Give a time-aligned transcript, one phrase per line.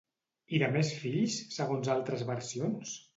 [0.57, 2.95] I de més fills, segons altres versions?